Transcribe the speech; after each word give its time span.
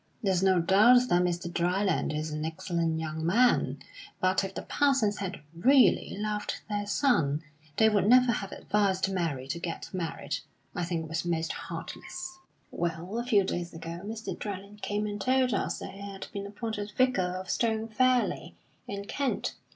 There 0.23 0.33
is 0.33 0.41
no 0.41 0.59
doubt 0.59 1.09
that 1.09 1.21
Mr. 1.21 1.47
Dryland 1.47 2.11
is 2.11 2.31
an 2.31 2.43
excellent 2.43 2.99
young 2.99 3.23
man, 3.23 3.77
but 4.19 4.43
if 4.43 4.55
the 4.55 4.63
Parsons 4.63 5.19
had 5.19 5.41
really 5.55 6.15
loved 6.17 6.61
their 6.67 6.87
son, 6.87 7.43
they 7.77 7.87
would 7.87 8.07
never 8.07 8.31
have 8.31 8.51
advised 8.51 9.13
Mary 9.13 9.47
to 9.49 9.59
get 9.59 9.93
married. 9.93 10.37
I 10.73 10.85
think 10.85 11.03
it 11.03 11.07
was 11.07 11.23
most 11.23 11.51
heartless. 11.53 12.39
"Well, 12.71 13.19
a 13.19 13.23
few 13.23 13.43
days 13.43 13.75
ago, 13.75 14.01
Mr. 14.03 14.35
Dryland 14.35 14.81
came 14.81 15.05
and 15.05 15.21
told 15.21 15.53
us 15.53 15.77
that 15.77 15.91
he 15.91 16.01
had 16.01 16.25
been 16.33 16.47
appointed 16.47 16.93
vicar 16.97 17.21
of 17.35 17.51
Stone 17.51 17.89
Fairley, 17.89 18.55
in 18.87 19.05
Kent. 19.05 19.53